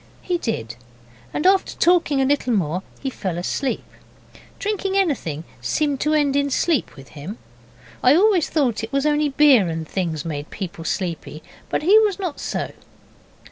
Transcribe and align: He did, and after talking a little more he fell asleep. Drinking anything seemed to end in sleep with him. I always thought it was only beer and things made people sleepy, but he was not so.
He 0.23 0.39
did, 0.39 0.77
and 1.31 1.45
after 1.45 1.75
talking 1.75 2.19
a 2.19 2.25
little 2.25 2.53
more 2.53 2.81
he 2.99 3.11
fell 3.11 3.37
asleep. 3.37 3.85
Drinking 4.57 4.97
anything 4.97 5.43
seemed 5.61 5.99
to 5.99 6.15
end 6.15 6.35
in 6.35 6.49
sleep 6.49 6.95
with 6.95 7.09
him. 7.09 7.37
I 8.01 8.15
always 8.15 8.49
thought 8.49 8.83
it 8.83 8.91
was 8.91 9.05
only 9.05 9.29
beer 9.29 9.67
and 9.67 9.87
things 9.87 10.25
made 10.25 10.49
people 10.49 10.85
sleepy, 10.85 11.43
but 11.69 11.83
he 11.83 11.99
was 11.99 12.17
not 12.17 12.39
so. 12.39 12.71